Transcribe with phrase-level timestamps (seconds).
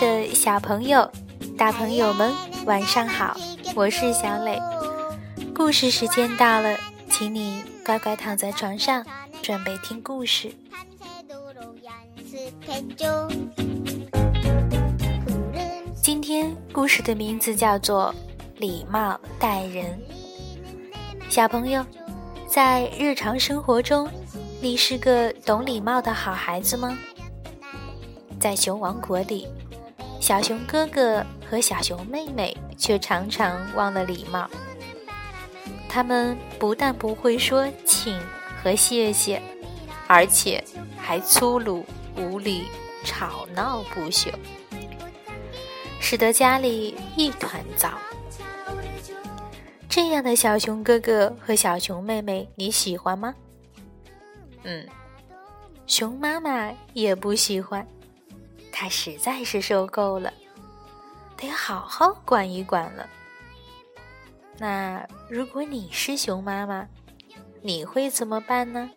[0.00, 1.10] 的小朋友、
[1.56, 2.32] 大朋友们，
[2.66, 3.36] 晚上好！
[3.74, 4.56] 我是小磊。
[5.52, 6.76] 故事时间到了，
[7.10, 9.04] 请你乖乖躺在床上，
[9.42, 10.54] 准备听故事。
[16.00, 18.14] 今天故事的名字叫做
[18.60, 19.84] 《礼貌待人》。
[21.28, 21.84] 小朋友，
[22.46, 24.08] 在日常生活中，
[24.60, 26.96] 你是个懂礼貌的好孩子吗？
[28.38, 29.48] 在熊王国里，
[30.20, 34.48] 小熊哥哥和小熊妹妹却常常忘了礼貌。
[35.88, 38.20] 他们不但不会说请
[38.62, 39.40] 和谢谢，
[40.06, 40.62] 而且
[40.98, 41.84] 还粗鲁
[42.16, 42.64] 无礼、
[43.04, 44.30] 吵闹不休，
[45.98, 47.90] 使得家里一团糟。
[49.88, 53.34] 这样的小熊哥哥和小熊妹妹，你喜欢吗？
[54.64, 54.86] 嗯，
[55.86, 57.86] 熊妈妈也不喜欢，
[58.80, 60.32] 他实在是受够了，
[61.36, 63.08] 得好好管一管了。
[64.56, 66.86] 那如果你是熊妈妈，
[67.60, 68.88] 你会怎么办呢？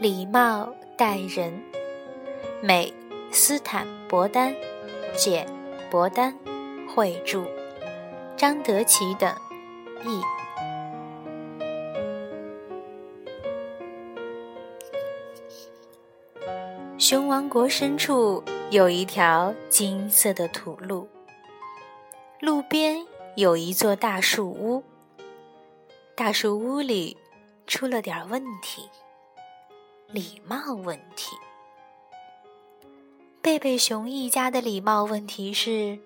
[0.00, 1.52] 礼貌待人，
[2.62, 2.90] 美
[3.30, 4.54] 斯坦伯丹，
[5.14, 5.46] 简
[5.90, 6.34] 伯丹，
[6.88, 7.44] 绘著，
[8.34, 9.30] 张德奇等
[10.06, 10.22] 译。
[16.96, 21.06] 熊王国深处有一条金色的土路，
[22.40, 23.04] 路边
[23.36, 24.82] 有一座大树屋，
[26.14, 27.18] 大树屋里
[27.66, 28.88] 出了点问题。
[30.12, 31.36] 礼貌问题，
[33.40, 35.96] 贝贝熊一家的礼貌问题是，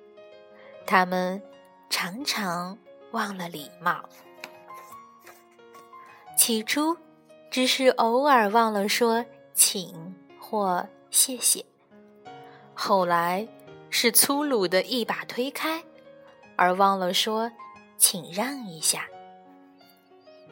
[0.87, 1.43] 他们
[1.89, 2.77] 常常
[3.13, 4.05] 忘了礼貌。
[6.37, 6.95] 起初，
[7.51, 11.65] 只是偶尔忘了说请或谢谢；
[12.75, 13.49] 后来，
[13.89, 15.83] 是粗鲁的一把推开，
[16.57, 17.51] 而忘了说
[17.97, 19.01] 请让一下；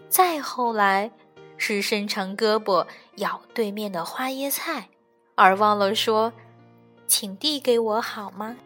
[0.08, 1.10] 再后来。
[1.56, 2.86] 是伸长胳膊
[3.16, 4.88] 咬对面的花椰菜，
[5.34, 6.32] 而忘了说
[7.06, 8.56] ：“请递给我好吗？”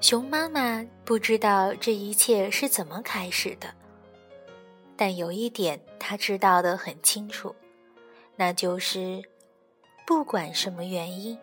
[0.00, 3.74] 熊妈妈不知道这一切是怎么开始的，
[4.96, 7.54] 但有一点她知道的很清楚，
[8.36, 9.20] 那就是
[10.06, 11.36] 不管什么原因，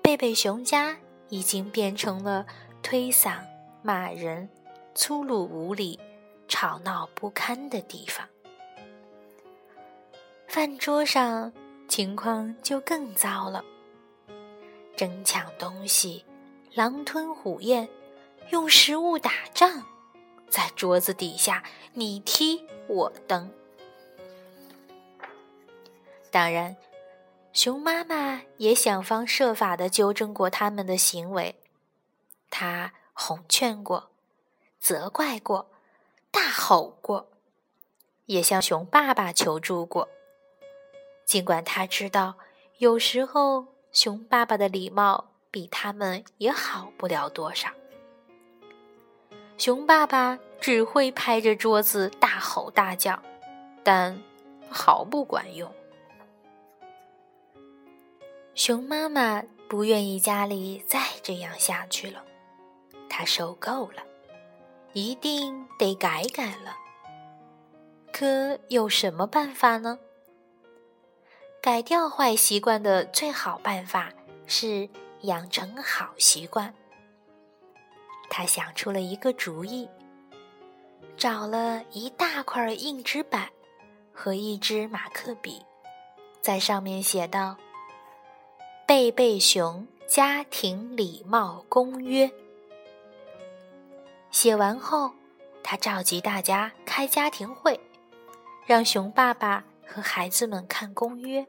[0.00, 0.96] 贝贝熊家
[1.28, 2.46] 已经变成了
[2.82, 3.38] 推搡、
[3.82, 4.48] 骂人、
[4.94, 6.00] 粗鲁无礼。
[6.48, 8.28] 吵闹不堪的地方，
[10.46, 11.52] 饭桌上
[11.88, 13.64] 情况就更糟了。
[14.96, 16.24] 争抢东西，
[16.72, 17.88] 狼吞虎咽，
[18.50, 19.82] 用食物打仗，
[20.48, 23.50] 在桌子底下你踢我蹬。
[26.30, 26.76] 当然，
[27.52, 31.60] 熊妈妈也想方设法的纠正过他们的行为，
[32.50, 34.10] 她哄劝过，
[34.78, 35.73] 责怪过。
[36.34, 37.28] 大吼过，
[38.26, 40.08] 也向熊爸爸求助过。
[41.24, 42.34] 尽管他知道
[42.78, 47.70] 有时候熊爸爸的礼貌比他们也好不了多少，
[49.56, 53.22] 熊爸爸只会拍着桌子大吼大叫，
[53.84, 54.20] 但
[54.68, 55.72] 毫不管用。
[58.56, 62.24] 熊妈妈不愿意家里再这样下去了，
[63.08, 64.02] 她受够了。
[64.94, 66.76] 一定得改改了，
[68.12, 69.98] 可有什么办法呢？
[71.60, 74.12] 改掉坏习惯的最好办法
[74.46, 74.88] 是
[75.22, 76.72] 养成好习惯。
[78.30, 79.88] 他想出了一个主意，
[81.16, 83.48] 找了一大块硬纸板
[84.12, 85.60] 和一支马克笔，
[86.40, 87.56] 在上面写道
[88.86, 92.30] ：“贝贝熊家庭礼貌公约。”
[94.34, 95.12] 写完后，
[95.62, 97.78] 他召集大家开家庭会，
[98.66, 101.46] 让熊爸爸和孩子们看公约。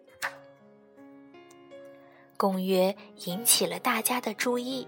[2.38, 2.96] 公约
[3.26, 4.88] 引起了大家的注意。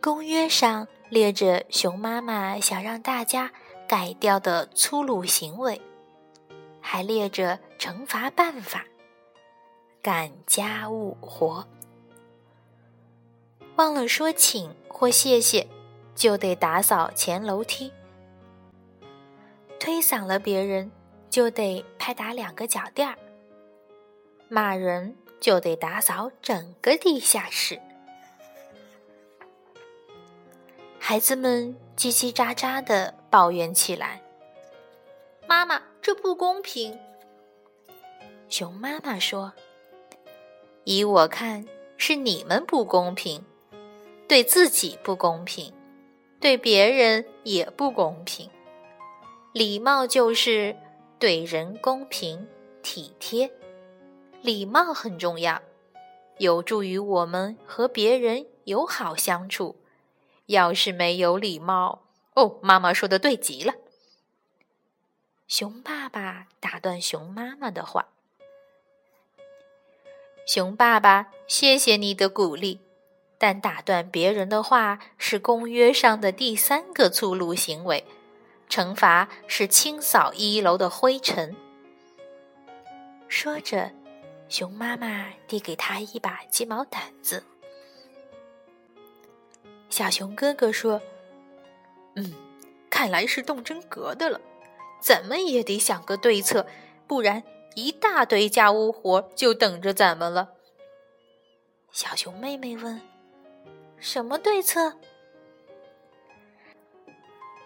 [0.00, 3.52] 公约上列着熊妈妈想让大家
[3.86, 5.80] 改掉的粗鲁行为，
[6.80, 8.84] 还列着惩罚办法。
[10.02, 11.68] 干家务活。
[13.76, 15.68] 忘了说请或谢谢，
[16.14, 17.90] 就得打扫前楼梯；
[19.80, 20.90] 推搡了别人，
[21.30, 23.14] 就得拍打两个脚垫儿；
[24.48, 27.80] 骂人就得打扫整个地下室。
[30.98, 34.22] 孩子们叽叽喳喳的抱怨起来
[35.48, 36.98] ：“妈妈，这不公平！”
[38.48, 39.52] 熊妈妈说
[40.84, 41.66] ：“依我看，
[41.96, 43.44] 是你们不公平。”
[44.28, 45.74] 对自己不公平，
[46.42, 48.50] 对别人也不公平。
[49.52, 50.76] 礼貌就是
[51.20, 52.48] 对人公平
[52.82, 53.48] 体贴，
[54.42, 55.62] 礼貌很重要，
[56.38, 59.76] 有助于我们和别人友好相处。
[60.46, 62.02] 要是没有礼貌，
[62.34, 63.74] 哦，妈妈说的对极了。
[65.46, 68.08] 熊爸爸打断熊妈妈的话
[70.44, 72.80] ：“熊爸爸，谢谢你的鼓励。”
[73.42, 78.06] 但打断别人的话是公约上的第三个粗鲁行为，
[78.68, 81.56] 惩罚是清扫一楼的灰尘。
[83.26, 83.90] 说着，
[84.48, 87.42] 熊妈妈递给他一把鸡毛掸子。
[89.90, 91.02] 小熊哥哥说
[92.14, 92.32] ：“嗯，
[92.88, 94.40] 看来是动真格的了，
[95.00, 96.64] 怎么也得想个对策，
[97.08, 97.42] 不然
[97.74, 100.50] 一大堆家务活就等着咱们了。”
[101.90, 103.00] 小熊妹妹问。
[104.02, 104.96] 什么对策？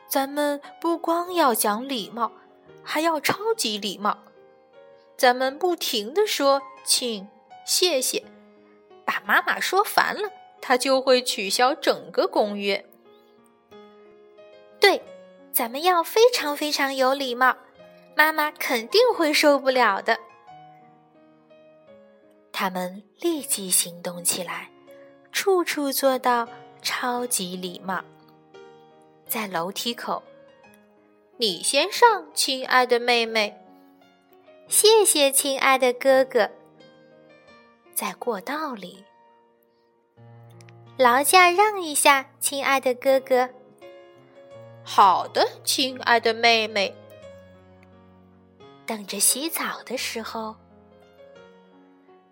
[0.07, 2.31] 咱们不光要讲礼貌，
[2.85, 4.19] 还要超级礼貌。
[5.17, 7.27] 咱们不停的说请、
[7.65, 8.23] 谢谢，
[9.07, 10.31] 把妈妈说烦了，
[10.61, 12.85] 她就会取消整个公约。
[14.79, 15.03] 对，
[15.51, 17.57] 咱们要非常非常有礼貌，
[18.15, 20.19] 妈妈肯定会受不了的。
[22.53, 24.71] 他们立即行动起来。
[25.37, 26.49] 处处做到
[26.81, 28.03] 超级礼貌。
[29.29, 30.23] 在楼梯口，
[31.37, 33.55] 你先上，亲爱的妹妹。
[34.67, 36.49] 谢谢，亲爱的哥哥。
[37.95, 39.05] 在过道里，
[40.97, 43.51] 劳驾让一下，亲爱的哥哥。
[44.83, 46.97] 好的，亲爱的妹妹。
[48.87, 50.57] 等着洗澡的时候，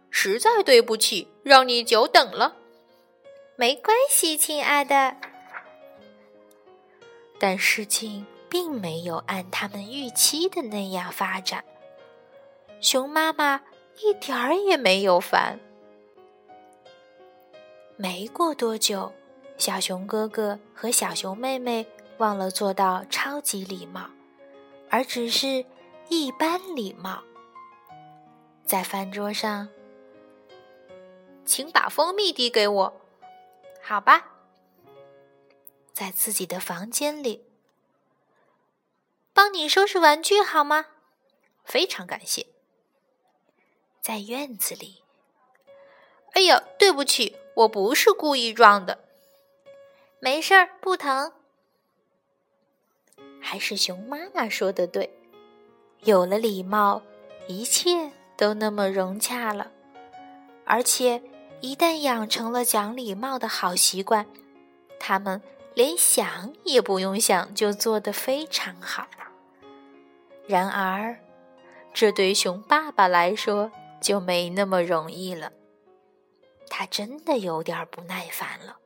[0.09, 2.56] 实在对不起，让你久等了。
[3.56, 5.17] 没关系，亲爱的。
[7.39, 11.65] 但事情并没有按他们预期的那样发展。
[12.81, 13.61] 熊妈妈
[14.03, 15.61] 一点儿也没有烦。
[17.97, 19.12] 没过多久，
[19.56, 21.87] 小熊哥哥和小熊妹妹
[22.19, 24.11] 忘了做到超级礼貌，
[24.91, 25.65] 而只是
[26.09, 27.23] 一般礼貌。
[28.65, 29.69] 在饭桌上，
[31.45, 33.01] 请把蜂蜜递给我。
[33.86, 34.25] 好吧，
[35.92, 37.44] 在自己的房间里，
[39.34, 40.86] 帮你收拾玩具好吗？
[41.66, 42.46] 非常感谢。
[44.00, 45.02] 在院子里，
[46.32, 49.05] 哎呀，对不起，我不是故意撞的。
[50.19, 51.34] 没事儿，不疼。
[53.43, 55.14] 还是熊妈妈说的对，
[56.05, 57.03] 有了礼貌，
[57.48, 59.70] 一切都那么融洽了，
[60.64, 61.22] 而且。
[61.65, 64.27] 一旦养成了讲礼貌的好习惯，
[65.01, 65.41] 他们
[65.73, 69.06] 连想也不用想就做得非常好。
[70.47, 71.17] 然而，
[71.94, 75.53] 这对熊爸爸来说就没那么容易了。
[76.69, 78.77] 他真的有点不耐烦了。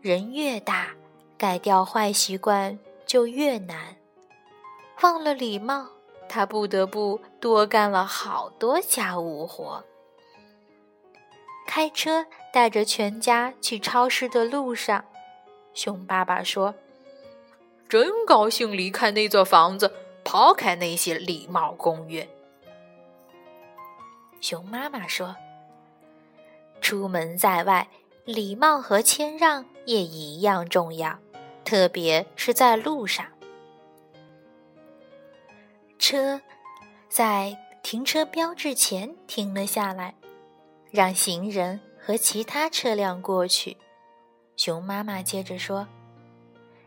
[0.00, 0.90] 人越大，
[1.36, 3.96] 改掉坏习惯就越难。
[5.02, 5.88] 忘了礼貌，
[6.28, 9.84] 他不得不多干了好多家务活。
[11.72, 15.04] 开车带着全家去超市的路上，
[15.72, 16.74] 熊爸爸说
[17.88, 22.28] ：“真高兴离开那座房子，抛开那些礼貌公约。”
[24.42, 25.36] 熊妈妈说
[26.82, 27.86] ：“出门在外，
[28.24, 31.20] 礼貌和谦让也一样重要，
[31.64, 33.24] 特别是在路上。”
[36.00, 36.40] 车
[37.08, 40.16] 在停车标志前停了下来。
[40.90, 43.76] 让行人和其他车辆过去。
[44.56, 45.86] 熊妈妈接着说：“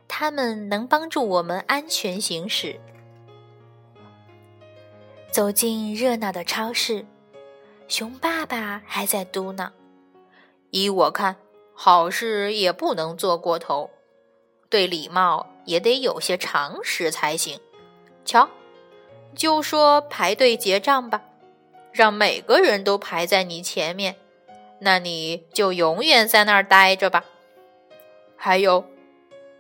[0.08, 2.80] 他们能帮助我们安全行驶。”
[5.32, 7.06] 走进热闹的超市，
[7.88, 9.72] 熊爸爸还在嘟囔
[10.70, 11.36] ：“依我看，
[11.74, 13.90] 好事也不能做过头，
[14.70, 17.60] 对礼貌也得有些常识才行。
[18.26, 18.48] 瞧，
[19.36, 21.24] 就说排队结账吧。”
[21.94, 24.18] 让每个人都排在你前面，
[24.80, 27.24] 那你就永远在那儿待着吧。
[28.36, 28.86] 还有，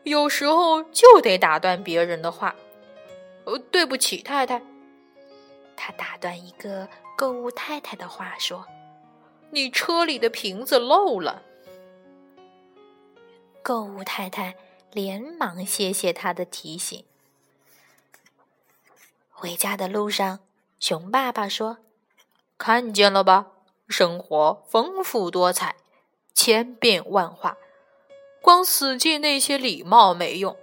[0.03, 2.55] 有时候就得打断别人的话。
[3.45, 4.61] 呃，对不起，太太。
[5.75, 8.65] 他打断一个购物太太的话说
[9.51, 11.43] ：“你车里的瓶子漏了。”
[13.61, 14.55] 购物太太
[14.91, 17.03] 连忙谢谢他的提醒。
[19.31, 20.39] 回家的路上，
[20.79, 21.79] 熊爸爸说
[22.65, 23.47] ：“看见了吧，
[23.89, 25.75] 生活丰富多彩，
[26.33, 27.57] 千变万化，
[28.41, 30.55] 光死记那些礼貌没用。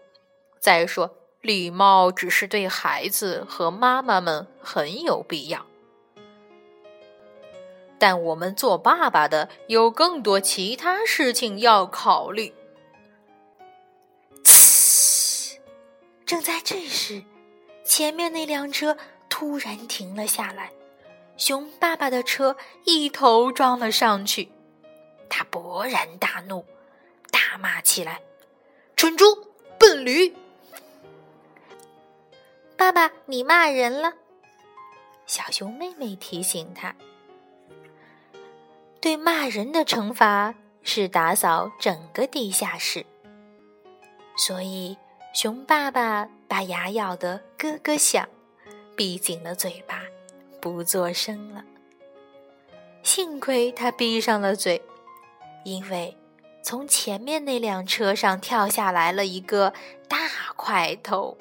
[0.59, 5.65] 再说。”礼貌只是对孩子和妈妈们很有必要，
[7.99, 12.53] 但我们做爸爸的有更多其他事情要考虑。
[14.45, 15.57] 呲！
[16.27, 17.23] 正在这时，
[17.85, 18.99] 前面那辆车
[19.31, 20.71] 突然停了下来，
[21.41, 22.55] 熊爸爸的车
[22.85, 24.53] 一头撞了上去，
[25.31, 26.67] 他勃然大怒，
[27.31, 28.21] 大骂起来
[28.95, 29.25] ：“蠢猪，
[29.79, 30.37] 笨驴！”
[32.77, 34.13] 爸爸，你骂人了。
[35.25, 36.95] 小熊妹妹提醒他
[39.01, 43.07] ：“对骂人的惩罚是打扫整个地下室。”
[44.37, 44.99] 所以，
[45.33, 48.29] 熊爸爸把牙咬得咯咯响，
[48.95, 50.03] 闭紧了嘴巴，
[50.61, 51.65] 不作声了。
[53.03, 54.83] 幸亏他闭上了嘴，
[55.65, 56.17] 因为
[56.63, 59.73] 从前面那辆车上跳下来了一个
[60.09, 60.19] 大
[60.57, 61.37] 块头。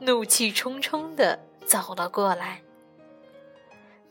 [0.00, 2.60] 怒气冲冲的走了过来。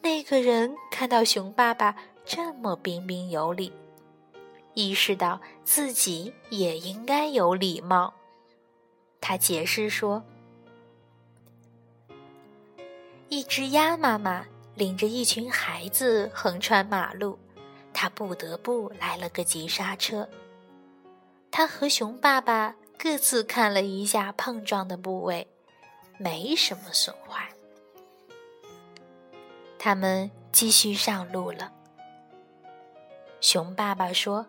[0.02, 3.72] 那个人看到熊爸爸这么彬彬有礼，
[4.74, 8.14] 意识到自己也应该有礼貌。
[9.22, 10.24] 他解释说
[13.30, 17.38] ：“一只鸭妈妈领着一群孩子横穿马路，
[17.94, 20.28] 他不得不来了个急刹车。
[21.52, 25.48] 他和熊爸爸各自看了一下碰撞的部位。”
[26.20, 27.50] 没什么损坏，
[29.80, 31.72] 他们继续上路了。
[33.42, 34.46] 熊爸爸说：“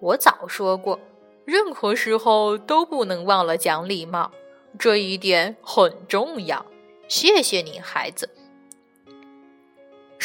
[0.00, 0.98] 我早说过，
[1.44, 4.32] 任何时候都不能忘了讲礼貌，
[4.78, 6.64] 这一点很重要。
[7.06, 8.28] 谢谢你，孩子。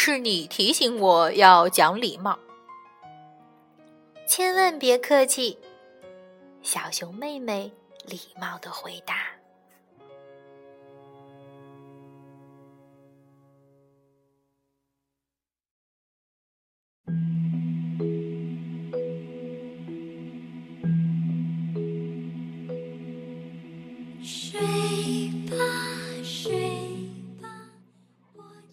[0.02, 2.40] 是你提醒我要讲礼貌，
[4.26, 5.60] 千万别客气。”
[6.64, 7.70] 小熊妹妹
[8.06, 9.28] 礼貌的回答。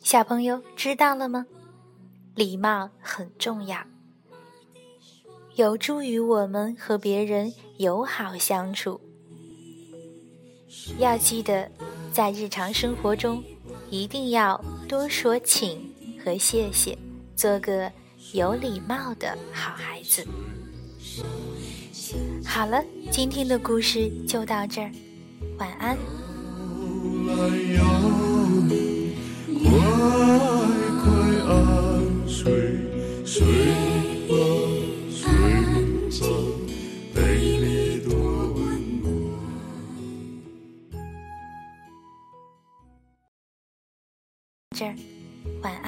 [0.06, 1.44] 小朋友知道了吗？
[2.36, 3.76] 礼貌很重要，
[5.56, 9.00] 有助于我们和别人友好相处。
[11.00, 11.68] 要记得，
[12.12, 13.42] 在日常生活中，
[13.90, 15.92] 一定要多说请
[16.24, 16.96] 和谢谢，
[17.34, 17.90] 做个
[18.32, 20.24] 有礼貌的好孩子。
[22.44, 24.92] 好了，今天的故事就到这儿，
[25.58, 25.98] 晚安。
[44.78, 44.94] 这儿，
[45.62, 45.82] 晚安。